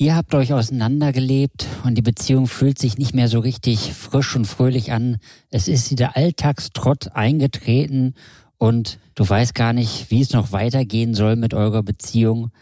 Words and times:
Ihr 0.00 0.14
habt 0.14 0.32
euch 0.36 0.52
auseinandergelebt 0.52 1.66
und 1.82 1.96
die 1.96 2.02
Beziehung 2.02 2.46
fühlt 2.46 2.78
sich 2.78 2.98
nicht 2.98 3.16
mehr 3.16 3.26
so 3.26 3.40
richtig 3.40 3.92
frisch 3.94 4.36
und 4.36 4.44
fröhlich 4.44 4.92
an. 4.92 5.16
Es 5.50 5.66
ist 5.66 5.98
der 5.98 6.16
Alltagstrott 6.16 7.16
eingetreten 7.16 8.14
und 8.58 9.00
du 9.16 9.28
weißt 9.28 9.56
gar 9.56 9.72
nicht, 9.72 10.12
wie 10.12 10.20
es 10.20 10.32
noch 10.32 10.52
weitergehen 10.52 11.14
soll 11.14 11.34
mit 11.34 11.52
eurer 11.52 11.82
Beziehung. 11.82 12.52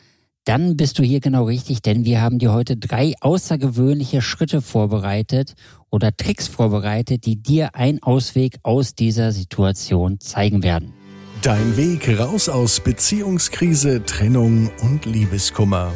Dann 0.44 0.78
bist 0.78 0.98
du 0.98 1.02
hier 1.02 1.20
genau 1.20 1.44
richtig, 1.44 1.82
denn 1.82 2.06
wir 2.06 2.22
haben 2.22 2.38
dir 2.38 2.54
heute 2.54 2.78
drei 2.78 3.12
außergewöhnliche 3.20 4.22
Schritte 4.22 4.62
vorbereitet 4.62 5.56
oder 5.90 6.16
Tricks 6.16 6.48
vorbereitet, 6.48 7.26
die 7.26 7.36
dir 7.36 7.74
einen 7.74 8.02
Ausweg 8.02 8.56
aus 8.62 8.94
dieser 8.94 9.32
Situation 9.32 10.20
zeigen 10.20 10.62
werden. 10.62 10.94
Dein 11.42 11.76
Weg 11.76 12.18
raus 12.18 12.48
aus 12.48 12.80
Beziehungskrise, 12.80 14.02
Trennung 14.06 14.70
und 14.80 15.04
Liebeskummer. 15.04 15.92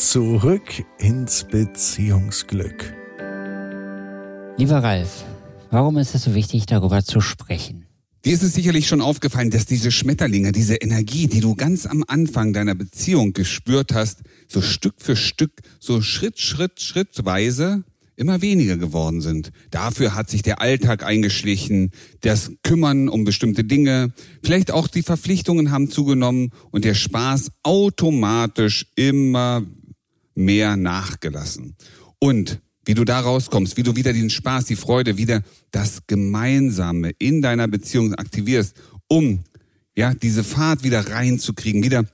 Zurück 0.00 0.82
ins 0.98 1.44
Beziehungsglück. 1.44 2.94
Lieber 4.56 4.82
Ralf, 4.82 5.26
warum 5.70 5.98
ist 5.98 6.14
es 6.14 6.24
so 6.24 6.34
wichtig, 6.34 6.64
darüber 6.64 7.04
zu 7.04 7.20
sprechen? 7.20 7.84
Dir 8.24 8.32
ist 8.32 8.42
es 8.42 8.54
sicherlich 8.54 8.88
schon 8.88 9.02
aufgefallen, 9.02 9.50
dass 9.50 9.66
diese 9.66 9.92
Schmetterlinge, 9.92 10.52
diese 10.52 10.76
Energie, 10.76 11.26
die 11.26 11.40
du 11.40 11.54
ganz 11.54 11.84
am 11.84 12.02
Anfang 12.08 12.54
deiner 12.54 12.74
Beziehung 12.74 13.34
gespürt 13.34 13.92
hast, 13.92 14.22
so 14.48 14.62
Stück 14.62 14.94
für 14.96 15.16
Stück, 15.16 15.60
so 15.80 16.00
Schritt, 16.00 16.40
Schritt, 16.40 16.80
Schrittweise 16.80 17.84
immer 18.16 18.40
weniger 18.40 18.78
geworden 18.78 19.20
sind. 19.20 19.52
Dafür 19.70 20.14
hat 20.14 20.30
sich 20.30 20.40
der 20.40 20.62
Alltag 20.62 21.04
eingeschlichen, 21.04 21.90
das 22.22 22.52
Kümmern 22.62 23.10
um 23.10 23.24
bestimmte 23.24 23.64
Dinge, 23.64 24.14
vielleicht 24.42 24.70
auch 24.70 24.88
die 24.88 25.02
Verpflichtungen 25.02 25.70
haben 25.70 25.90
zugenommen 25.90 26.52
und 26.70 26.86
der 26.86 26.94
Spaß 26.94 27.50
automatisch 27.62 28.86
immer 28.96 29.62
mehr 30.44 30.76
nachgelassen. 30.76 31.76
Und 32.18 32.60
wie 32.84 32.94
du 32.94 33.04
da 33.04 33.20
rauskommst, 33.20 33.76
wie 33.76 33.82
du 33.82 33.96
wieder 33.96 34.12
den 34.12 34.30
Spaß, 34.30 34.64
die 34.64 34.76
Freude, 34.76 35.16
wieder 35.16 35.42
das 35.70 36.06
Gemeinsame 36.06 37.12
in 37.18 37.42
deiner 37.42 37.68
Beziehung 37.68 38.14
aktivierst, 38.14 38.74
um 39.06 39.44
ja 39.96 40.14
diese 40.14 40.44
Fahrt 40.44 40.82
wieder 40.82 41.08
reinzukriegen, 41.08 41.82
wieder 41.82 42.04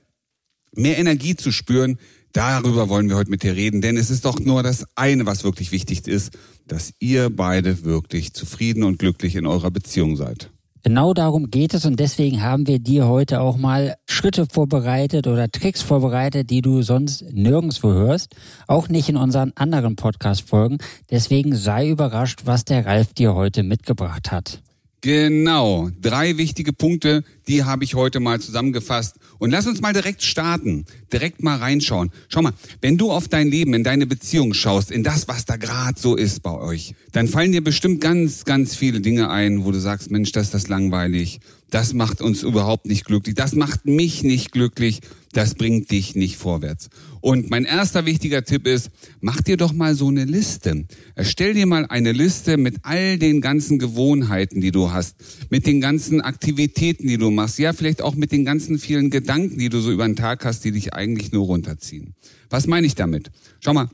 mehr 0.75 0.97
Energie 0.97 1.35
zu 1.35 1.51
spüren. 1.51 1.97
Darüber 2.33 2.89
wollen 2.89 3.09
wir 3.09 3.15
heute 3.15 3.31
mit 3.31 3.43
dir 3.43 3.55
reden, 3.55 3.81
denn 3.81 3.97
es 3.97 4.09
ist 4.09 4.25
doch 4.25 4.39
nur 4.39 4.61
das 4.61 4.85
eine, 4.95 5.25
was 5.25 5.43
wirklich 5.43 5.71
wichtig 5.71 6.07
ist, 6.07 6.37
dass 6.67 6.93
ihr 6.99 7.29
beide 7.29 7.83
wirklich 7.83 8.33
zufrieden 8.33 8.83
und 8.83 8.99
glücklich 8.99 9.35
in 9.35 9.47
eurer 9.47 9.71
Beziehung 9.71 10.17
seid. 10.17 10.51
Genau 10.83 11.13
darum 11.13 11.49
geht 11.49 11.73
es 11.73 11.85
und 11.85 11.99
deswegen 11.99 12.41
haben 12.41 12.67
wir 12.67 12.79
dir 12.79 13.07
heute 13.07 13.41
auch 13.41 13.57
mal 13.57 13.95
Schritte 14.07 14.45
vorbereitet 14.45 15.27
oder 15.27 15.49
Tricks 15.49 15.81
vorbereitet, 15.81 16.49
die 16.49 16.61
du 16.61 16.81
sonst 16.81 17.23
nirgendwo 17.31 17.89
hörst, 17.89 18.35
auch 18.67 18.89
nicht 18.89 19.09
in 19.09 19.17
unseren 19.17 19.51
anderen 19.55 19.95
Podcast-Folgen. 19.95 20.77
Deswegen 21.11 21.55
sei 21.55 21.89
überrascht, 21.89 22.41
was 22.45 22.65
der 22.65 22.85
Ralf 22.85 23.13
dir 23.13 23.35
heute 23.35 23.63
mitgebracht 23.63 24.31
hat. 24.31 24.61
Genau, 25.07 25.89
drei 26.01 26.35
wichtige 26.35 26.73
Punkte, 26.73 27.23
die 27.47 27.63
habe 27.63 27.85
ich 27.85 27.95
heute 27.95 28.19
mal 28.19 28.41
zusammengefasst. 28.41 29.15
Und 29.39 29.51
lass 29.51 29.65
uns 29.65 29.79
mal 29.79 29.93
direkt 29.93 30.21
starten, 30.21 30.83
direkt 31.13 31.41
mal 31.41 31.55
reinschauen. 31.59 32.11
Schau 32.27 32.41
mal, 32.41 32.51
wenn 32.81 32.97
du 32.97 33.09
auf 33.09 33.29
dein 33.29 33.47
Leben, 33.47 33.73
in 33.73 33.85
deine 33.85 34.05
Beziehung 34.05 34.53
schaust, 34.53 34.91
in 34.91 35.03
das, 35.03 35.29
was 35.29 35.45
da 35.45 35.55
gerade 35.55 35.97
so 35.97 36.17
ist 36.17 36.43
bei 36.43 36.51
euch, 36.51 36.93
dann 37.13 37.29
fallen 37.29 37.53
dir 37.53 37.63
bestimmt 37.63 38.01
ganz, 38.01 38.43
ganz 38.43 38.75
viele 38.75 38.99
Dinge 38.99 39.29
ein, 39.29 39.63
wo 39.63 39.71
du 39.71 39.79
sagst, 39.79 40.11
Mensch, 40.11 40.33
das 40.33 40.47
ist 40.47 40.53
das 40.53 40.67
langweilig, 40.67 41.39
das 41.69 41.93
macht 41.93 42.21
uns 42.21 42.43
überhaupt 42.43 42.85
nicht 42.85 43.05
glücklich, 43.05 43.35
das 43.35 43.53
macht 43.53 43.85
mich 43.85 44.23
nicht 44.23 44.51
glücklich, 44.51 45.01
das 45.33 45.55
bringt 45.55 45.91
dich 45.91 46.15
nicht 46.15 46.37
vorwärts. 46.37 46.89
Und 47.19 47.49
mein 47.49 47.65
erster 47.65 48.05
wichtiger 48.05 48.43
Tipp 48.45 48.65
ist, 48.65 48.89
mach 49.19 49.41
dir 49.41 49.57
doch 49.57 49.73
mal 49.73 49.93
so 49.93 50.07
eine 50.07 50.23
Liste. 50.23 50.85
Erstell 51.15 51.53
dir 51.53 51.65
mal 51.65 51.85
eine 51.85 52.13
Liste 52.13 52.57
mit 52.57 52.77
all 52.83 53.17
den 53.17 53.41
ganzen 53.41 53.79
Gewohnheiten, 53.79 54.61
die 54.61 54.71
du 54.71 54.91
hast, 54.91 55.15
mit 55.49 55.67
den 55.67 55.81
ganzen 55.81 56.21
Aktivitäten, 56.21 57.07
die 57.07 57.17
du 57.17 57.31
machst, 57.31 57.59
ja, 57.59 57.73
vielleicht 57.73 58.01
auch 58.01 58.15
mit 58.15 58.31
den 58.31 58.45
ganzen 58.45 58.79
vielen 58.79 59.09
Gedanken, 59.09 59.57
die 59.57 59.69
du 59.69 59.81
so 59.81 59.91
über 59.91 60.05
den 60.05 60.15
Tag 60.15 60.45
hast, 60.45 60.63
die 60.63 60.71
dich 60.71 60.93
eigentlich 60.93 61.31
nur 61.31 61.45
runterziehen. 61.45 62.15
Was 62.49 62.65
meine 62.65 62.87
ich 62.87 62.95
damit? 62.95 63.29
Schau 63.59 63.73
mal, 63.73 63.89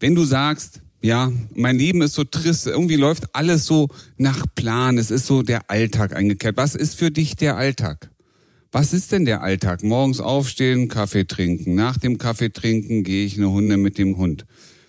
wenn 0.00 0.14
du 0.14 0.24
sagst, 0.24 0.80
ja, 1.02 1.32
mein 1.54 1.78
Leben 1.78 2.02
ist 2.02 2.14
so 2.14 2.24
trist, 2.24 2.66
irgendwie 2.66 2.96
läuft 2.96 3.34
alles 3.34 3.66
so 3.66 3.88
nach 4.16 4.44
Plan, 4.54 4.98
es 4.98 5.10
ist 5.10 5.26
so 5.26 5.42
der 5.42 5.70
Alltag 5.70 6.14
eingekehrt. 6.14 6.56
Was 6.56 6.74
ist 6.74 6.94
für 6.96 7.10
dich 7.10 7.36
der 7.36 7.56
Alltag? 7.56 8.10
Was 8.72 8.92
ist 8.92 9.12
denn 9.12 9.24
der 9.24 9.42
Alltag? 9.42 9.82
Morgens 9.82 10.20
aufstehen, 10.20 10.88
Kaffee 10.88 11.24
trinken. 11.24 11.74
Nach 11.74 11.96
dem 11.96 12.18
Kaffee 12.18 12.50
trinken 12.50 13.04
gehe 13.04 13.24
ich 13.24 13.36
eine 13.36 13.50
Hunde 13.50 13.76
mit 13.76 13.98
dem 13.98 14.16
Hund. 14.16 14.44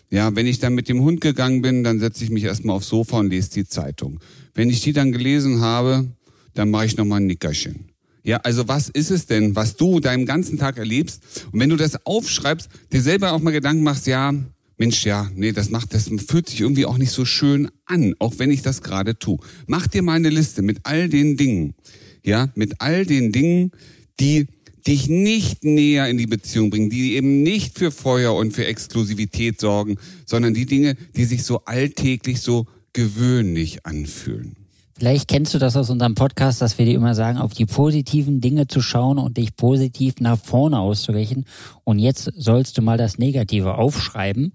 Ja, 0.10 0.36
wenn 0.36 0.48
ich 0.48 0.60
dann 0.60 0.74
mit 0.74 0.90
dem 0.90 1.02
Hund 1.02 1.22
gegangen 1.22 1.62
bin, 1.62 1.84
dann 1.84 2.00
setze 2.00 2.24
ich 2.24 2.30
mich 2.30 2.44
erstmal 2.44 2.78
aufs 2.78 2.88
Sofa 2.88 3.20
und 3.20 3.30
lese 3.30 3.52
die 3.52 3.68
Zeitung. 3.68 4.20
Wenn 4.54 4.70
ich 4.70 4.82
die 4.82 4.94
dann 4.94 5.12
gelesen 5.12 5.62
habe, 5.62 6.08
dann 6.54 6.70
mache 6.70 6.86
ich 6.86 6.98
nochmal 6.98 7.20
ein 7.20 7.28
Nickerchen. 7.28 7.92
Ja, 8.24 8.38
also 8.38 8.68
was 8.68 8.90
ist 8.90 9.12
es 9.12 9.26
denn, 9.26 9.56
was 9.56 9.78
du 9.78 10.00
deinem 10.00 10.26
ganzen 10.26 10.58
Tag 10.58 10.78
erlebst? 10.78 11.22
Und 11.52 11.60
wenn 11.60 11.70
du 11.70 11.78
das 11.78 12.06
aufschreibst, 12.06 12.70
dir 12.92 13.02
selber 13.02 13.32
auch 13.32 13.40
mal 13.40 13.52
Gedanken 13.52 13.84
machst, 13.84 14.08
ja, 14.08 14.34
Mensch, 14.78 15.06
ja, 15.06 15.30
nee, 15.36 15.52
das 15.52 15.70
macht, 15.70 15.94
das 15.94 16.10
fühlt 16.28 16.50
sich 16.50 16.62
irgendwie 16.62 16.86
auch 16.86 16.98
nicht 16.98 17.12
so 17.12 17.26
schön 17.26 17.70
an, 17.86 18.14
auch 18.20 18.36
wenn 18.38 18.52
ich 18.52 18.62
das 18.62 18.84
gerade 18.84 19.18
tue. 19.18 19.40
Mach 19.66 19.88
dir 19.88 20.04
mal 20.04 20.14
eine 20.14 20.30
Liste 20.30 20.62
mit 20.62 20.80
all 20.84 21.10
den 21.10 21.36
Dingen, 21.36 21.74
ja, 22.24 22.50
mit 22.56 22.80
all 22.80 23.06
den 23.06 23.32
Dingen, 23.32 23.72
die 24.20 24.48
dich 24.86 25.10
nicht 25.10 25.64
näher 25.64 26.08
in 26.08 26.18
die 26.18 26.28
Beziehung 26.28 26.70
bringen, 26.70 26.90
die 26.90 27.16
eben 27.16 27.44
nicht 27.44 27.78
für 27.78 27.92
Feuer 27.92 28.36
und 28.36 28.54
für 28.54 28.66
Exklusivität 28.66 29.60
sorgen, 29.60 29.98
sondern 30.26 30.54
die 30.54 30.66
Dinge, 30.66 30.96
die 31.16 31.26
sich 31.26 31.44
so 31.44 31.66
alltäglich 31.66 32.40
so 32.42 32.68
gewöhnlich 32.94 33.86
anfühlen. 33.86 34.56
Vielleicht 34.98 35.28
kennst 35.28 35.54
du 35.54 35.60
das 35.60 35.78
aus 35.78 35.92
unserem 35.92 36.16
Podcast, 36.16 36.60
dass 36.60 36.80
wir 36.80 36.86
dir 36.86 36.96
immer 36.96 37.14
sagen, 37.14 37.38
auf 37.38 37.54
die 37.54 37.68
positiven 37.68 38.42
Dinge 38.42 38.68
zu 38.68 38.82
schauen 38.82 39.20
und 39.20 39.38
dich 39.38 39.56
positiv 39.56 40.16
nach 40.20 40.40
vorne 40.40 40.80
auszurichten. 40.80 41.46
Und 41.84 42.00
jetzt 42.00 42.32
sollst 42.36 42.80
du 42.80 42.82
mal 42.82 42.98
das 42.98 43.20
Negative 43.20 43.76
aufschreiben 43.76 44.54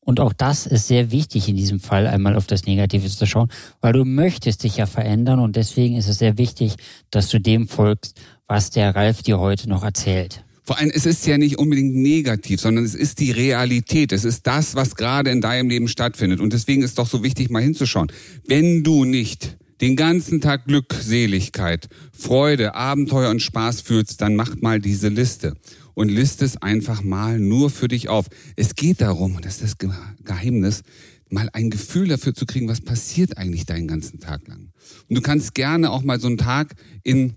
und 0.00 0.18
auch 0.18 0.32
das 0.32 0.66
ist 0.66 0.88
sehr 0.88 1.12
wichtig 1.12 1.46
in 1.48 1.56
diesem 1.56 1.78
Fall, 1.78 2.06
einmal 2.06 2.36
auf 2.36 2.46
das 2.46 2.64
Negative 2.64 3.06
zu 3.06 3.26
schauen, 3.26 3.50
weil 3.82 3.92
du 3.92 4.06
möchtest 4.06 4.64
dich 4.64 4.78
ja 4.78 4.86
verändern 4.86 5.40
und 5.40 5.56
deswegen 5.56 5.96
ist 5.96 6.08
es 6.08 6.18
sehr 6.18 6.38
wichtig, 6.38 6.76
dass 7.10 7.28
du 7.28 7.38
dem 7.38 7.68
folgst, 7.68 8.18
was 8.48 8.70
der 8.70 8.96
Ralf 8.96 9.22
dir 9.22 9.40
heute 9.40 9.68
noch 9.68 9.84
erzählt. 9.84 10.42
Vor 10.64 10.78
allem, 10.78 10.90
es 10.94 11.04
ist 11.04 11.26
ja 11.26 11.36
nicht 11.36 11.58
unbedingt 11.58 11.94
negativ, 11.94 12.62
sondern 12.62 12.84
es 12.84 12.94
ist 12.94 13.20
die 13.20 13.30
Realität. 13.30 14.12
Es 14.12 14.24
ist 14.24 14.46
das, 14.46 14.74
was 14.74 14.94
gerade 14.94 15.30
in 15.30 15.40
deinem 15.40 15.68
Leben 15.68 15.88
stattfindet. 15.88 16.40
Und 16.40 16.52
deswegen 16.52 16.82
ist 16.82 16.98
doch 16.98 17.08
so 17.08 17.22
wichtig, 17.22 17.50
mal 17.50 17.60
hinzuschauen. 17.60 18.10
Wenn 18.46 18.84
du 18.84 19.04
nicht 19.04 19.58
den 19.82 19.96
ganzen 19.96 20.40
Tag 20.40 20.66
Glückseligkeit, 20.66 21.88
Freude, 22.12 22.76
Abenteuer 22.76 23.30
und 23.30 23.42
Spaß 23.42 23.80
fühlst, 23.80 24.20
dann 24.20 24.36
mach 24.36 24.54
mal 24.60 24.80
diese 24.80 25.08
Liste 25.08 25.56
und 25.94 26.08
list 26.08 26.40
es 26.40 26.56
einfach 26.56 27.02
mal 27.02 27.40
nur 27.40 27.68
für 27.68 27.88
dich 27.88 28.08
auf. 28.08 28.26
Es 28.54 28.76
geht 28.76 29.00
darum, 29.00 29.40
das 29.42 29.60
ist 29.60 29.80
das 29.80 29.90
Geheimnis, 30.24 30.82
mal 31.28 31.50
ein 31.52 31.68
Gefühl 31.68 32.06
dafür 32.06 32.32
zu 32.32 32.46
kriegen, 32.46 32.68
was 32.68 32.80
passiert 32.80 33.36
eigentlich 33.36 33.66
deinen 33.66 33.88
ganzen 33.88 34.20
Tag 34.20 34.46
lang. 34.46 34.70
Und 35.08 35.16
du 35.16 35.20
kannst 35.20 35.54
gerne 35.54 35.90
auch 35.90 36.02
mal 36.02 36.20
so 36.20 36.28
einen 36.28 36.38
Tag 36.38 36.74
in 37.02 37.34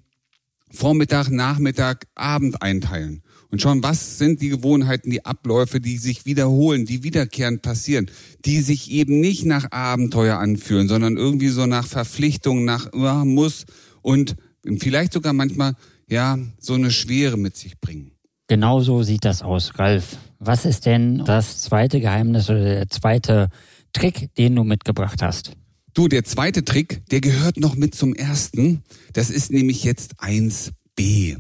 Vormittag, 0.70 1.32
Nachmittag, 1.32 2.06
Abend 2.14 2.62
einteilen 2.62 3.24
und 3.56 3.62
schauen, 3.62 3.84
was 3.84 4.18
sind 4.18 4.42
die 4.42 4.50
Gewohnheiten, 4.50 5.10
die 5.10 5.24
Abläufe, 5.24 5.80
die 5.80 5.98
sich 5.98 6.26
wiederholen, 6.26 6.84
die 6.84 7.04
wiederkehrend 7.04 7.62
passieren, 7.62 8.12
die 8.44 8.60
sich 8.60 8.92
eben 8.92 9.22
nicht 9.22 9.46
nach 9.46 9.72
Abenteuer 9.72 10.40
anfühlen, 10.40 10.90
sondern 10.90 11.16
irgendwie 11.16 11.48
so 11.48 11.66
nach 11.66 11.88
Verpflichtung, 11.88 12.66
nach 12.66 12.90
oh, 12.92 13.24
muss 13.24 13.64
und 14.02 14.36
vielleicht 14.80 15.14
sogar 15.14 15.32
manchmal 15.32 15.76
ja 16.10 16.38
so 16.60 16.74
eine 16.74 16.92
Schwere 16.92 17.38
mit 17.38 17.56
sich 17.56 17.80
bringen. 17.80 18.12
Genau 18.50 18.82
so 18.82 19.04
sieht 19.04 19.24
das 19.24 19.42
aus, 19.42 19.80
Ralf. 19.80 20.18
Was 20.40 20.66
ist 20.66 20.86
denn 20.86 21.24
das 21.24 21.62
zweite 21.62 22.02
Geheimnis 22.02 22.50
oder 22.50 22.62
der 22.62 22.90
zweite 22.90 23.48
Trick, 23.94 24.36
den 24.36 24.54
du 24.58 24.66
mitgebracht 24.66 25.22
hast? 25.22 25.54
Du, 25.94 26.10
der 26.10 26.26
zweite 26.26 26.66
Trick, 26.66 27.08
der 27.10 27.22
gehört 27.22 27.56
noch 27.56 27.76
mit 27.78 27.96
zum 27.96 28.16
ersten. 28.16 28.84
Das 29.14 29.30
ist 29.30 29.50
nämlich 29.50 29.86
jetzt 29.86 30.20
1b. 30.20 31.38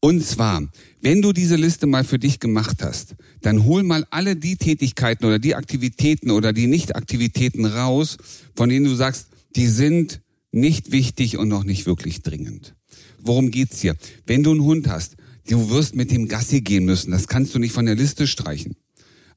Und 0.00 0.24
zwar, 0.24 0.62
wenn 1.00 1.22
du 1.22 1.32
diese 1.32 1.56
Liste 1.56 1.86
mal 1.86 2.04
für 2.04 2.18
dich 2.18 2.38
gemacht 2.38 2.82
hast, 2.82 3.16
dann 3.42 3.64
hol 3.64 3.82
mal 3.82 4.06
alle 4.10 4.36
die 4.36 4.56
Tätigkeiten 4.56 5.24
oder 5.24 5.38
die 5.38 5.54
Aktivitäten 5.54 6.30
oder 6.30 6.52
die 6.52 6.66
Nicht-Aktivitäten 6.66 7.64
raus, 7.64 8.16
von 8.54 8.68
denen 8.68 8.86
du 8.86 8.94
sagst, 8.94 9.28
die 9.56 9.66
sind 9.66 10.20
nicht 10.52 10.92
wichtig 10.92 11.36
und 11.36 11.48
noch 11.48 11.64
nicht 11.64 11.86
wirklich 11.86 12.22
dringend. 12.22 12.74
Worum 13.20 13.50
geht's 13.50 13.80
hier? 13.80 13.96
Wenn 14.26 14.42
du 14.42 14.52
einen 14.52 14.62
Hund 14.62 14.88
hast, 14.88 15.16
du 15.48 15.70
wirst 15.70 15.94
mit 15.94 16.10
dem 16.10 16.28
Gassi 16.28 16.60
gehen 16.60 16.84
müssen. 16.84 17.10
Das 17.10 17.26
kannst 17.26 17.54
du 17.54 17.58
nicht 17.58 17.72
von 17.72 17.86
der 17.86 17.96
Liste 17.96 18.26
streichen. 18.26 18.76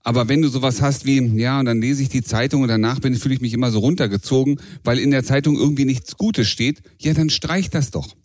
Aber 0.03 0.27
wenn 0.27 0.41
du 0.41 0.47
sowas 0.47 0.81
hast 0.81 1.05
wie, 1.05 1.21
ja, 1.39 1.59
und 1.59 1.65
dann 1.65 1.81
lese 1.81 2.01
ich 2.01 2.09
die 2.09 2.23
Zeitung 2.23 2.63
und 2.63 2.69
danach 2.69 2.99
bin, 2.99 3.15
fühle 3.15 3.35
ich 3.35 3.41
mich 3.41 3.53
immer 3.53 3.71
so 3.71 3.79
runtergezogen, 3.79 4.59
weil 4.83 4.97
in 4.97 5.11
der 5.11 5.23
Zeitung 5.23 5.57
irgendwie 5.57 5.85
nichts 5.85 6.17
Gutes 6.17 6.47
steht, 6.47 6.81
ja, 6.99 7.13
dann 7.13 7.29
streich 7.29 7.69
das 7.69 7.91
doch. 7.91 8.15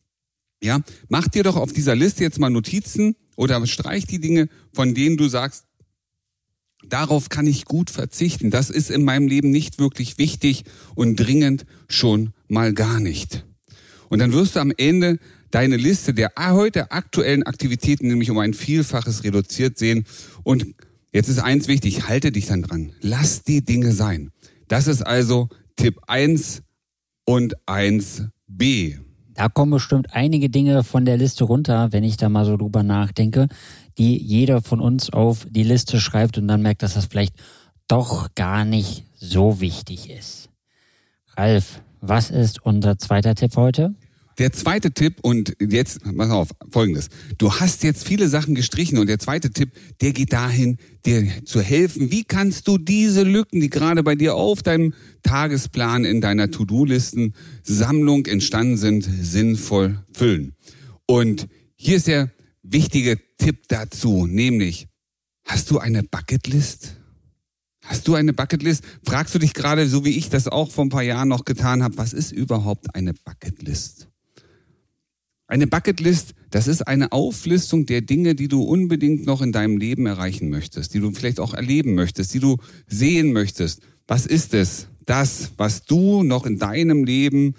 Ja, 0.67 0.81
mach 1.09 1.29
dir 1.29 1.45
doch 1.45 1.57
auf 1.57 1.73
dieser 1.73 1.95
Liste 1.95 2.25
jetzt 2.25 2.41
mal 2.41 2.51
Notizen 2.51 3.15
oder 3.37 3.65
streich 3.67 4.07
die 4.07 4.21
Dinge, 4.21 4.49
von 4.73 4.95
denen 4.95 5.17
du 5.17 5.29
sagst, 5.29 5.65
Darauf 6.89 7.31
kann 7.31 7.47
ich 7.47 7.65
gut 7.65 7.91
verzichten. 7.91 8.51
Das 8.51 8.71
ist 8.71 8.91
in 8.91 9.05
meinem 9.05 9.27
Leben 9.27 9.51
nicht 9.51 9.79
wirklich 9.79 10.19
wichtig 10.19 10.65
und 10.95 11.17
dringend 11.17 11.67
schon 11.89 12.33
mal 12.49 12.73
gar 12.75 13.01
nicht. 13.01 13.45
Und 14.09 14.21
dann 14.21 14.33
wirst 14.33 14.55
du 14.55 14.61
am 14.61 14.73
Ende 14.77 15.19
deine 15.51 15.77
Liste 15.77 16.15
der 16.15 16.33
heute 16.39 16.93
aktuellen 16.93 17.43
Aktivitäten 17.43 18.09
nämlich 18.09 18.31
um 18.31 18.39
ein 18.39 18.55
Vielfaches 18.55 19.25
reduziert 19.25 19.79
sehen. 19.79 20.05
Und 20.45 20.67
jetzt 21.13 21.29
ist 21.29 21.39
eins 21.41 21.67
wichtig, 21.67 22.09
halte 22.09 22.31
dich 22.31 22.47
dann 22.47 22.63
dran. 22.63 22.93
Lass 23.01 23.43
die 23.43 23.65
Dinge 23.65 23.93
sein. 23.93 24.31
Das 24.69 24.87
ist 24.87 25.05
also 25.05 25.49
Tipp 25.77 25.99
1 26.07 26.63
und 27.25 27.57
1b. 27.67 29.06
Da 29.37 29.51
kommen 29.51 29.73
bestimmt 29.73 30.15
einige 30.15 30.49
Dinge 30.49 30.83
von 30.83 31.05
der 31.05 31.19
Liste 31.19 31.45
runter, 31.45 31.93
wenn 31.93 32.05
ich 32.05 32.17
da 32.17 32.31
mal 32.31 32.47
so 32.47 32.57
drüber 32.57 32.83
nachdenke, 32.83 33.49
die 33.99 34.17
jeder 34.17 34.63
von 34.63 34.81
uns 34.81 35.11
auf 35.11 35.47
die 35.51 35.63
Liste 35.63 36.01
schreibt 36.01 36.39
und 36.39 36.49
dann 36.49 36.63
merkt, 36.63 36.83
dass 36.83 36.95
das 36.95 37.05
vielleicht 37.05 37.35
doch 37.87 38.35
gar 38.35 38.65
nicht 38.65 39.05
so 39.15 39.61
wichtig 39.61 40.09
ist. 40.09 40.49
Ralf, 41.37 41.83
was 42.01 42.31
ist 42.31 42.65
unser 42.65 42.99
zweiter 42.99 43.35
Tipp 43.35 43.57
heute? 43.57 43.95
Der 44.39 44.53
zweite 44.53 44.93
Tipp 44.93 45.21
und 45.23 45.57
jetzt, 45.61 46.01
pass 46.17 46.31
auf, 46.31 46.49
folgendes. 46.71 47.09
Du 47.39 47.55
hast 47.55 47.83
jetzt 47.83 48.07
viele 48.07 48.29
Sachen 48.29 48.55
gestrichen 48.55 48.99
und 48.99 49.07
der 49.07 49.19
zweite 49.19 49.51
Tipp, 49.51 49.71
der 50.03 50.13
geht 50.13 50.35
dahin, 50.35 50.77
dir 51.07 51.27
zu 51.47 51.63
helfen. 51.63 52.11
Wie 52.11 52.25
kannst 52.25 52.69
du 52.69 52.77
diese 52.77 53.23
Lücken, 53.23 53.61
die 53.61 53.71
gerade 53.71 54.03
bei 54.03 54.15
dir 54.15 54.35
auf 54.35 54.63
deinem 54.63 54.93
Tagesplan 55.23 56.05
in 56.05 56.21
deiner 56.21 56.51
To-Do-Listen-Sammlung 56.51 58.27
entstanden 58.27 58.77
sind, 58.77 59.03
sinnvoll 59.03 60.05
füllen? 60.13 60.55
Und 61.07 61.49
hier 61.75 61.97
ist 61.97 62.07
der 62.07 62.31
wichtige 62.63 63.19
Tipp 63.39 63.69
dazu, 63.69 64.27
nämlich, 64.27 64.89
hast 65.47 65.71
du 65.71 65.79
eine 65.79 66.03
Bucketlist? 66.03 66.97
Hast 67.85 68.07
du 68.07 68.15
eine 68.15 68.33
Bucketlist? 68.35 68.85
Fragst 69.05 69.35
du 69.35 69.39
dich 69.39 69.55
gerade, 69.55 69.87
so 69.87 70.05
wie 70.05 70.19
ich 70.19 70.29
das 70.29 70.49
auch 70.49 70.71
vor 70.71 70.85
ein 70.85 70.91
paar 70.91 71.05
Jahren 71.05 71.29
noch 71.29 71.45
getan 71.45 71.83
habe, 71.83 71.97
was 71.97 72.13
ist 72.13 72.33
überhaupt 72.33 72.95
eine 72.95 73.15
Bucketlist? 73.15 74.09
Eine 75.49 75.69
Bucketlist, 75.69 76.35
das 76.51 76.67
ist 76.67 76.87
eine 76.89 77.13
Auflistung 77.13 77.87
der 77.87 78.01
Dinge, 78.01 78.35
die 78.35 78.49
du 78.49 78.63
unbedingt 78.63 79.27
noch 79.27 79.43
in 79.43 79.53
deinem 79.53 79.77
Leben 79.77 80.07
erreichen 80.07 80.51
möchtest, 80.51 80.93
die 80.95 81.01
du 81.01 81.13
vielleicht 81.13 81.39
auch 81.39 81.55
erleben 81.55 81.95
möchtest, 81.95 82.35
die 82.35 82.41
du 82.41 82.57
sehen 82.89 83.33
möchtest. 83.33 83.83
Was 84.09 84.27
ist 84.27 84.55
es? 84.55 84.89
Das, 85.05 85.53
was 85.57 85.85
du 85.85 86.25
noch 86.25 86.47
in 86.47 86.59
deinem 86.59 87.05
Leben 87.05 87.55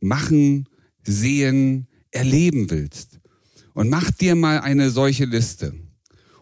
machen, 0.00 0.66
sehen, 1.04 1.88
erleben 2.10 2.70
willst. 2.70 3.20
Und 3.74 3.90
mach 3.90 4.10
dir 4.10 4.34
mal 4.34 4.60
eine 4.60 4.90
solche 4.90 5.26
Liste. 5.26 5.74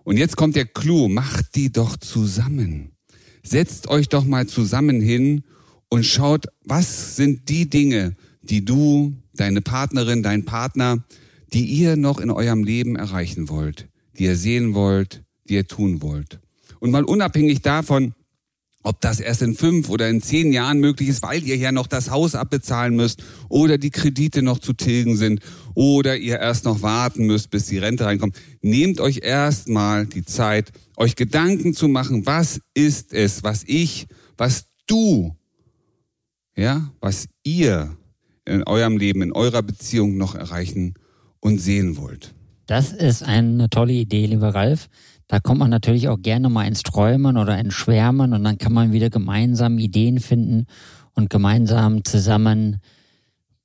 Und 0.05 0.17
jetzt 0.17 0.37
kommt 0.37 0.55
der 0.55 0.67
Clou, 0.67 1.09
macht 1.09 1.57
die 1.57 1.73
doch 1.73 1.97
zusammen. 1.97 2.93
Setzt 3.43 3.89
euch 3.89 4.09
doch 4.09 4.25
mal 4.25 4.47
zusammen 4.47 5.01
hin 5.01 5.43
und 5.89 6.07
schaut, 6.07 6.47
was 6.65 7.17
sind 7.17 7.49
die 7.49 7.69
Dinge, 7.69 8.17
die 8.43 8.65
du 8.65 9.17
deine 9.37 9.61
Partnerin, 9.61 10.23
dein 10.23 10.45
Partner, 10.45 11.05
die 11.53 11.65
ihr 11.65 11.97
noch 11.97 12.19
in 12.19 12.31
eurem 12.31 12.65
Leben 12.65 12.97
erreichen 12.97 13.49
wollt, 13.49 13.89
die 14.19 14.25
ihr 14.25 14.37
sehen 14.37 14.75
wollt, 14.75 15.23
die 15.49 15.55
ihr 15.55 15.67
tun 15.67 16.03
wollt. 16.03 16.41
Und 16.81 16.91
mal 16.91 17.05
unabhängig 17.05 17.63
davon, 17.63 18.15
ob 18.85 19.01
das 19.01 19.19
erst 19.19 19.41
in 19.41 19.55
fünf 19.55 19.89
oder 19.89 20.09
in 20.11 20.21
zehn 20.21 20.53
Jahren 20.53 20.79
möglich 20.79 21.09
ist, 21.09 21.23
weil 21.23 21.43
ihr 21.43 21.57
ja 21.57 21.73
noch 21.73 21.87
das 21.87 22.11
Haus 22.11 22.35
abbezahlen 22.35 22.95
müsst 22.95 23.25
oder 23.49 23.79
die 23.79 23.91
Kredite 23.91 24.43
noch 24.43 24.59
zu 24.59 24.75
tilgen 24.75 25.17
sind 25.17 25.41
oder 25.75 26.19
ihr 26.19 26.39
erst 26.39 26.67
noch 26.67 26.83
warten 26.83 27.27
müsst, 27.27 27.51
bis 27.51 27.67
die 27.67 27.79
Rente 27.79 28.05
reinkommt. 28.05 28.37
Nehmt 28.61 29.01
euch 29.01 29.21
erstmal 29.23 30.05
die 30.05 30.25
Zeit, 30.25 30.71
euch 30.97 31.17
Gedanken 31.17 31.73
zu 31.73 31.89
machen, 31.89 32.27
was 32.27 32.61
ist 32.75 33.15
es, 33.15 33.43
was 33.43 33.65
ich, 33.67 34.07
was 34.37 34.67
du, 34.87 35.35
ja, 36.55 36.93
was 37.01 37.27
ihr 37.43 37.97
in 38.45 38.63
eurem 38.65 38.97
Leben, 38.97 39.23
in 39.23 39.33
eurer 39.33 39.63
Beziehung 39.63 40.17
noch 40.17 40.35
erreichen 40.35 40.95
und 41.41 41.59
sehen 41.59 41.97
wollt. 41.97 42.35
Das 42.67 42.93
ist 42.93 43.23
eine 43.23 43.69
tolle 43.69 43.93
Idee, 43.93 44.27
lieber 44.27 44.55
Ralf. 44.55 44.89
Da 45.29 45.41
kommt 45.41 45.61
man 45.61 45.71
natürlich 45.71 46.09
auch 46.09 46.21
gerne 46.21 46.49
mal 46.49 46.67
ins 46.67 46.83
Träumen 46.83 47.37
oder 47.37 47.59
ins 47.59 47.75
Schwärmen 47.75 48.33
und 48.33 48.45
dann 48.45 48.59
kann 48.59 48.73
man 48.73 48.93
wieder 48.93 49.11
gemeinsam 49.11 49.79
Ideen 49.79 50.21
finden 50.21 50.67
und 51.15 51.31
gemeinsam 51.31 52.05
zusammen 52.05 52.79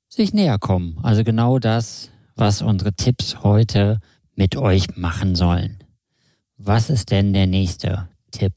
sich 0.08 0.32
näher 0.32 0.58
kommen. 0.58 0.98
Also 1.02 1.24
genau 1.24 1.58
das, 1.58 2.10
was 2.34 2.62
unsere 2.62 2.92
Tipps 2.94 3.42
heute 3.42 4.00
mit 4.34 4.56
euch 4.56 4.96
machen 4.96 5.34
sollen. 5.34 5.78
Was 6.56 6.90
ist 6.90 7.10
denn 7.10 7.32
der 7.32 7.46
nächste 7.46 8.08
Tipp? 8.30 8.52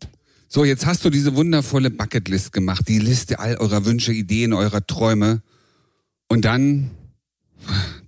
So, 0.48 0.66
jetzt 0.66 0.86
hast 0.86 1.04
du 1.04 1.10
diese 1.10 1.36
wundervolle 1.36 1.90
Bucketlist 1.90 2.52
gemacht, 2.54 2.88
die 2.88 3.00
Liste 3.00 3.40
all 3.40 3.58
eurer 3.58 3.86
Wünsche, 3.86 4.14
Ideen, 4.14 4.54
eurer 4.54 4.86
Träume. 4.86 5.42
Und 6.33 6.45
dann, 6.45 6.89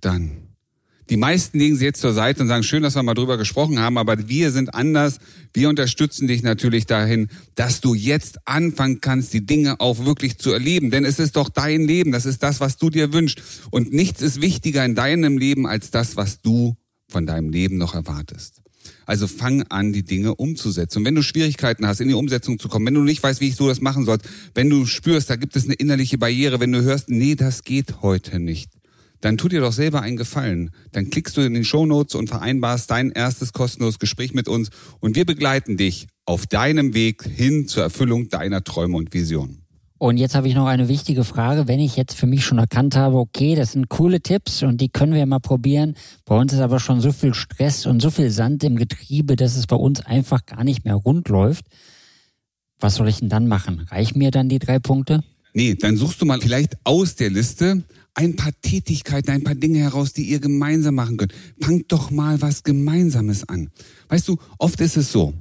dann. 0.00 0.32
Die 1.10 1.16
meisten 1.16 1.60
legen 1.60 1.76
sie 1.76 1.84
jetzt 1.84 2.00
zur 2.00 2.12
Seite 2.12 2.42
und 2.42 2.48
sagen, 2.48 2.64
schön, 2.64 2.82
dass 2.82 2.96
wir 2.96 3.04
mal 3.04 3.14
drüber 3.14 3.38
gesprochen 3.38 3.78
haben, 3.78 3.98
aber 3.98 4.28
wir 4.28 4.50
sind 4.50 4.74
anders. 4.74 5.20
Wir 5.52 5.68
unterstützen 5.68 6.26
dich 6.26 6.42
natürlich 6.42 6.86
dahin, 6.86 7.28
dass 7.54 7.80
du 7.80 7.94
jetzt 7.94 8.38
anfangen 8.44 9.00
kannst, 9.00 9.32
die 9.32 9.46
Dinge 9.46 9.78
auch 9.78 10.04
wirklich 10.04 10.38
zu 10.38 10.50
erleben. 10.50 10.90
Denn 10.90 11.04
es 11.04 11.20
ist 11.20 11.36
doch 11.36 11.48
dein 11.48 11.82
Leben, 11.82 12.10
das 12.10 12.26
ist 12.26 12.42
das, 12.42 12.58
was 12.58 12.78
du 12.78 12.90
dir 12.90 13.12
wünschst. 13.12 13.40
Und 13.70 13.92
nichts 13.92 14.22
ist 14.22 14.40
wichtiger 14.40 14.84
in 14.84 14.96
deinem 14.96 15.38
Leben 15.38 15.64
als 15.64 15.92
das, 15.92 16.16
was 16.16 16.40
du 16.40 16.74
von 17.08 17.26
deinem 17.26 17.50
Leben 17.50 17.76
noch 17.76 17.94
erwartest. 17.94 18.60
Also 19.04 19.26
fang 19.26 19.62
an, 19.64 19.92
die 19.92 20.02
Dinge 20.02 20.34
umzusetzen. 20.34 20.98
Und 20.98 21.04
wenn 21.04 21.14
du 21.14 21.22
Schwierigkeiten 21.22 21.86
hast, 21.86 22.00
in 22.00 22.08
die 22.08 22.14
Umsetzung 22.14 22.58
zu 22.58 22.68
kommen, 22.68 22.86
wenn 22.86 22.94
du 22.94 23.02
nicht 23.02 23.22
weißt, 23.22 23.40
wie 23.40 23.48
ich 23.48 23.56
so 23.56 23.68
das 23.68 23.80
machen 23.80 24.04
soll, 24.04 24.18
wenn 24.54 24.70
du 24.70 24.86
spürst, 24.86 25.30
da 25.30 25.36
gibt 25.36 25.56
es 25.56 25.64
eine 25.64 25.74
innerliche 25.74 26.18
Barriere, 26.18 26.60
wenn 26.60 26.72
du 26.72 26.82
hörst, 26.82 27.08
nee, 27.08 27.34
das 27.34 27.62
geht 27.62 28.02
heute 28.02 28.38
nicht, 28.38 28.70
dann 29.20 29.36
tu 29.36 29.48
dir 29.48 29.60
doch 29.60 29.72
selber 29.72 30.02
einen 30.02 30.16
Gefallen. 30.16 30.70
Dann 30.92 31.10
klickst 31.10 31.36
du 31.36 31.40
in 31.40 31.54
den 31.54 31.64
Show 31.64 31.86
Notes 31.86 32.14
und 32.14 32.28
vereinbarst 32.28 32.90
dein 32.90 33.10
erstes 33.10 33.52
kostenloses 33.52 33.98
Gespräch 33.98 34.34
mit 34.34 34.48
uns 34.48 34.70
und 35.00 35.16
wir 35.16 35.24
begleiten 35.24 35.76
dich 35.76 36.06
auf 36.24 36.46
deinem 36.46 36.94
Weg 36.94 37.24
hin 37.24 37.68
zur 37.68 37.82
Erfüllung 37.82 38.28
deiner 38.28 38.62
Träume 38.64 38.96
und 38.96 39.12
Visionen. 39.12 39.65
Und 39.98 40.18
jetzt 40.18 40.34
habe 40.34 40.46
ich 40.46 40.54
noch 40.54 40.66
eine 40.66 40.88
wichtige 40.88 41.24
Frage. 41.24 41.68
Wenn 41.68 41.80
ich 41.80 41.96
jetzt 41.96 42.14
für 42.14 42.26
mich 42.26 42.44
schon 42.44 42.58
erkannt 42.58 42.96
habe, 42.96 43.16
okay, 43.16 43.54
das 43.54 43.72
sind 43.72 43.88
coole 43.88 44.20
Tipps 44.20 44.62
und 44.62 44.80
die 44.80 44.90
können 44.90 45.14
wir 45.14 45.24
mal 45.24 45.38
probieren. 45.38 45.94
Bei 46.26 46.36
uns 46.36 46.52
ist 46.52 46.60
aber 46.60 46.80
schon 46.80 47.00
so 47.00 47.12
viel 47.12 47.32
Stress 47.32 47.86
und 47.86 48.02
so 48.02 48.10
viel 48.10 48.30
Sand 48.30 48.62
im 48.64 48.76
Getriebe, 48.76 49.36
dass 49.36 49.56
es 49.56 49.66
bei 49.66 49.76
uns 49.76 50.00
einfach 50.00 50.44
gar 50.44 50.64
nicht 50.64 50.84
mehr 50.84 50.96
rund 50.96 51.28
läuft. 51.28 51.64
Was 52.78 52.96
soll 52.96 53.08
ich 53.08 53.20
denn 53.20 53.30
dann 53.30 53.48
machen? 53.48 53.86
Reichen 53.90 54.18
mir 54.18 54.30
dann 54.30 54.50
die 54.50 54.58
drei 54.58 54.78
Punkte? 54.78 55.24
Nee, 55.54 55.74
dann 55.74 55.96
suchst 55.96 56.20
du 56.20 56.26
mal 56.26 56.42
vielleicht 56.42 56.76
aus 56.84 57.14
der 57.14 57.30
Liste 57.30 57.82
ein 58.12 58.36
paar 58.36 58.52
Tätigkeiten, 58.60 59.30
ein 59.30 59.44
paar 59.44 59.54
Dinge 59.54 59.78
heraus, 59.78 60.12
die 60.12 60.24
ihr 60.24 60.40
gemeinsam 60.40 60.96
machen 60.96 61.16
könnt. 61.16 61.32
Fangt 61.62 61.90
doch 61.90 62.10
mal 62.10 62.42
was 62.42 62.64
Gemeinsames 62.64 63.48
an. 63.48 63.70
Weißt 64.08 64.28
du, 64.28 64.36
oft 64.58 64.78
ist 64.82 64.98
es 64.98 65.10
so, 65.10 65.32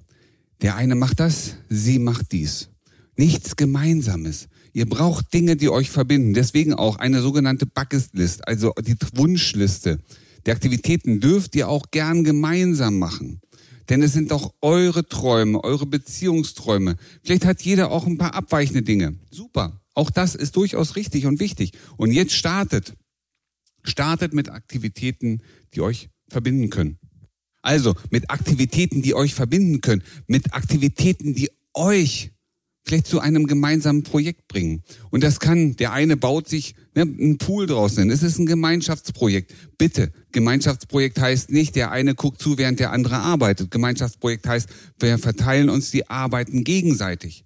der 0.61 0.77
eine 0.77 0.95
macht 0.95 1.19
das, 1.19 1.55
sie 1.67 1.99
macht 1.99 2.31
dies 2.31 2.69
nichts 3.17 3.55
Gemeinsames. 3.55 4.47
Ihr 4.73 4.87
braucht 4.87 5.33
Dinge, 5.33 5.55
die 5.55 5.69
euch 5.69 5.89
verbinden. 5.89 6.33
Deswegen 6.33 6.73
auch 6.73 6.97
eine 6.97 7.21
sogenannte 7.21 7.65
Bucketlist, 7.65 8.47
also 8.47 8.73
die 8.81 8.95
Wunschliste. 9.13 9.99
Die 10.45 10.51
Aktivitäten 10.51 11.21
dürft 11.21 11.55
ihr 11.55 11.69
auch 11.69 11.91
gern 11.91 12.23
gemeinsam 12.23 12.99
machen. 12.99 13.41
Denn 13.89 14.01
es 14.01 14.13
sind 14.13 14.31
doch 14.31 14.53
eure 14.61 15.07
Träume, 15.07 15.63
eure 15.63 15.85
Beziehungsträume. 15.85 16.97
Vielleicht 17.23 17.45
hat 17.45 17.61
jeder 17.61 17.91
auch 17.91 18.05
ein 18.05 18.17
paar 18.17 18.33
abweichende 18.33 18.81
Dinge. 18.81 19.15
Super. 19.31 19.81
Auch 19.93 20.09
das 20.09 20.35
ist 20.35 20.55
durchaus 20.55 20.95
richtig 20.95 21.25
und 21.25 21.39
wichtig. 21.39 21.71
Und 21.97 22.11
jetzt 22.11 22.33
startet. 22.33 22.95
Startet 23.83 24.33
mit 24.33 24.49
Aktivitäten, 24.49 25.41
die 25.73 25.81
euch 25.81 26.09
verbinden 26.27 26.69
können. 26.69 26.97
Also 27.61 27.95
mit 28.09 28.29
Aktivitäten, 28.29 29.01
die 29.01 29.15
euch 29.15 29.33
verbinden 29.33 29.81
können. 29.81 30.03
Mit 30.27 30.53
Aktivitäten, 30.53 31.33
die 31.33 31.49
euch 31.73 32.31
vielleicht 32.85 33.07
zu 33.07 33.19
einem 33.19 33.47
gemeinsamen 33.47 34.03
Projekt 34.03 34.47
bringen. 34.47 34.83
Und 35.09 35.23
das 35.23 35.39
kann, 35.39 35.75
der 35.75 35.91
eine 35.91 36.17
baut 36.17 36.47
sich 36.47 36.75
ne, 36.93 37.01
einen 37.01 37.37
Pool 37.37 37.65
draußen. 37.65 38.09
Es 38.09 38.23
ist 38.23 38.37
ein 38.37 38.45
Gemeinschaftsprojekt. 38.45 39.53
Bitte, 39.77 40.11
Gemeinschaftsprojekt 40.31 41.19
heißt 41.19 41.51
nicht, 41.51 41.75
der 41.75 41.91
eine 41.91 42.15
guckt 42.15 42.41
zu, 42.41 42.57
während 42.57 42.79
der 42.79 42.91
andere 42.91 43.17
arbeitet. 43.17 43.71
Gemeinschaftsprojekt 43.71 44.47
heißt, 44.47 44.69
wir 44.99 45.17
verteilen 45.17 45.69
uns 45.69 45.91
die 45.91 46.09
Arbeiten 46.09 46.63
gegenseitig. 46.63 47.43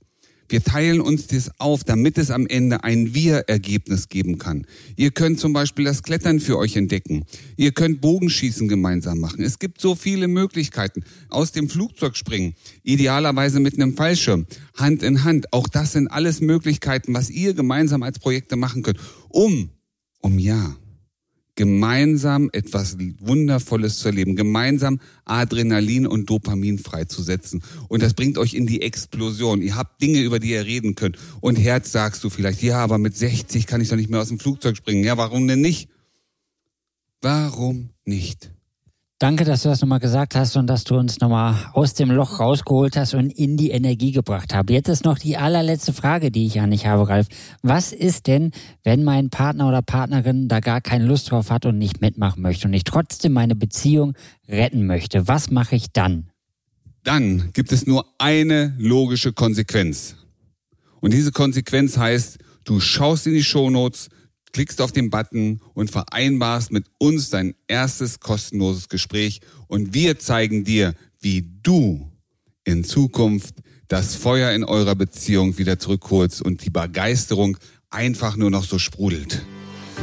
Wir 0.49 0.63
teilen 0.63 0.99
uns 0.99 1.27
das 1.27 1.51
auf, 1.59 1.83
damit 1.83 2.17
es 2.17 2.31
am 2.31 2.47
Ende 2.47 2.83
ein 2.83 3.13
Wir-Ergebnis 3.13 4.09
geben 4.09 4.39
kann. 4.39 4.65
Ihr 4.95 5.11
könnt 5.11 5.39
zum 5.39 5.53
Beispiel 5.53 5.85
das 5.85 6.01
Klettern 6.01 6.39
für 6.39 6.57
euch 6.57 6.75
entdecken. 6.75 7.23
Ihr 7.55 7.71
könnt 7.71 8.01
Bogenschießen 8.01 8.67
gemeinsam 8.67 9.19
machen. 9.19 9.43
Es 9.43 9.59
gibt 9.59 9.79
so 9.79 9.93
viele 9.93 10.27
Möglichkeiten. 10.27 11.03
Aus 11.29 11.51
dem 11.51 11.69
Flugzeug 11.69 12.17
springen. 12.17 12.55
Idealerweise 12.81 13.59
mit 13.59 13.75
einem 13.75 13.95
Fallschirm. 13.95 14.47
Hand 14.75 15.03
in 15.03 15.23
Hand. 15.23 15.53
Auch 15.53 15.67
das 15.67 15.91
sind 15.91 16.07
alles 16.07 16.41
Möglichkeiten, 16.41 17.13
was 17.13 17.29
ihr 17.29 17.53
gemeinsam 17.53 18.01
als 18.01 18.17
Projekte 18.17 18.55
machen 18.55 18.81
könnt. 18.81 18.99
Um, 19.29 19.69
um 20.21 20.39
ja, 20.39 20.75
gemeinsam 21.59 22.49
etwas 22.53 22.95
Wundervolles 23.19 23.99
zu 23.99 24.07
erleben, 24.07 24.37
gemeinsam 24.37 25.01
Adrenalin 25.25 26.07
und 26.07 26.29
Dopamin 26.29 26.79
freizusetzen. 26.79 27.61
Und 27.89 28.01
das 28.01 28.13
bringt 28.13 28.37
euch 28.37 28.53
in 28.53 28.65
die 28.65 28.81
Explosion. 28.81 29.61
Ihr 29.61 29.75
habt 29.75 30.01
Dinge, 30.01 30.21
über 30.21 30.39
die 30.39 30.51
ihr 30.51 30.65
reden 30.65 30.95
könnt. 30.95 31.17
Und 31.41 31.57
Herz 31.57 31.91
sagst 31.91 32.23
du 32.23 32.29
vielleicht, 32.29 32.63
ja, 32.63 32.77
aber 32.77 32.97
mit 32.97 33.17
60 33.17 33.67
kann 33.67 33.81
ich 33.81 33.89
doch 33.89 33.97
nicht 33.97 34.09
mehr 34.09 34.21
aus 34.21 34.29
dem 34.29 34.39
Flugzeug 34.39 34.77
springen. 34.77 35.03
Ja, 35.03 35.17
warum 35.17 35.49
denn 35.49 35.59
nicht? 35.59 35.89
Warum 37.21 37.89
nicht? 38.05 38.51
Danke, 39.19 39.43
dass 39.43 39.63
du 39.63 39.69
das 39.69 39.81
nochmal 39.81 39.99
gesagt 39.99 40.33
hast 40.33 40.55
und 40.55 40.67
dass 40.67 40.85
du 40.85 40.95
uns 40.95 41.19
nochmal 41.19 41.53
aus 41.73 41.93
dem 41.93 42.09
Loch 42.09 42.39
rausgeholt 42.39 42.95
hast 42.95 43.13
und 43.15 43.31
in 43.31 43.57
die 43.57 43.71
Energie 43.71 44.13
gebracht 44.13 44.53
hast. 44.53 44.69
Jetzt 44.69 44.87
ist 44.87 45.03
noch 45.03 45.19
die 45.19 45.35
allerletzte 45.35 45.91
Frage, 45.91 46.31
die 46.31 46.45
ich 46.45 46.61
an 46.61 46.71
dich 46.71 46.85
habe, 46.85 47.09
Ralf. 47.09 47.27
Was 47.61 47.91
ist 47.91 48.27
denn, 48.27 48.51
wenn 48.85 49.03
mein 49.03 49.29
Partner 49.29 49.67
oder 49.67 49.81
Partnerin 49.81 50.47
da 50.47 50.61
gar 50.61 50.79
keine 50.79 51.05
Lust 51.05 51.31
drauf 51.31 51.51
hat 51.51 51.65
und 51.65 51.77
nicht 51.77 51.99
mitmachen 51.99 52.41
möchte 52.41 52.69
und 52.69 52.73
ich 52.73 52.85
trotzdem 52.85 53.33
meine 53.33 53.55
Beziehung 53.55 54.13
retten 54.47 54.85
möchte? 54.85 55.27
Was 55.27 55.51
mache 55.51 55.75
ich 55.75 55.91
dann? 55.91 56.29
Dann 57.03 57.51
gibt 57.51 57.73
es 57.73 57.85
nur 57.85 58.05
eine 58.19 58.73
logische 58.77 59.33
Konsequenz. 59.33 60.15
Und 61.01 61.11
diese 61.13 61.33
Konsequenz 61.33 61.97
heißt, 61.97 62.37
du 62.63 62.79
schaust 62.79 63.27
in 63.27 63.33
die 63.33 63.43
Shownotes, 63.43 64.07
klickst 64.53 64.81
auf 64.81 64.91
den 64.91 65.09
Button 65.09 65.61
und 65.73 65.91
vereinbarst 65.91 66.71
mit 66.71 66.85
uns 66.97 67.29
dein 67.29 67.55
erstes 67.67 68.19
kostenloses 68.19 68.89
Gespräch 68.89 69.41
und 69.67 69.93
wir 69.93 70.19
zeigen 70.19 70.63
dir, 70.63 70.93
wie 71.19 71.47
du 71.63 72.11
in 72.63 72.83
Zukunft 72.83 73.55
das 73.87 74.15
Feuer 74.15 74.51
in 74.51 74.63
eurer 74.63 74.95
Beziehung 74.95 75.57
wieder 75.57 75.79
zurückholst 75.79 76.41
und 76.41 76.63
die 76.63 76.69
Begeisterung 76.69 77.57
einfach 77.89 78.37
nur 78.37 78.51
noch 78.51 78.63
so 78.63 78.79
sprudelt. 78.79 79.45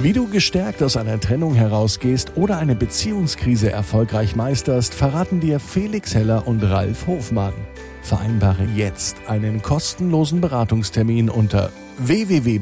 Wie 0.03 0.13
du 0.13 0.29
gestärkt 0.29 0.83
aus 0.83 0.97
einer 0.99 1.19
Trennung 1.21 1.55
herausgehst 1.55 2.33
oder 2.37 2.59
eine 2.59 2.75
Beziehungskrise 2.75 3.71
erfolgreich 3.71 4.37
meisterst, 4.37 4.93
verraten 4.93 5.41
dir 5.41 5.59
Felix 5.59 6.15
Heller 6.15 6.47
und 6.47 6.63
Ralf 6.63 7.07
Hofmann. 7.07 7.55
Vereinbare 8.03 8.69
jetzt 8.77 9.17
einen 9.27 9.63
kostenlosen 9.63 10.43
Beratungstermin 10.43 11.31
unter 11.31 11.73
www 11.99 12.59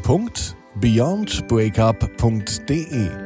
beyondbreakup.de 0.80 3.23